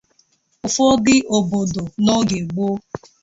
N'ụfọdụ 0.61 1.13
obodo 1.35 1.83
n'oge 2.03 2.37
gboo 2.49 2.75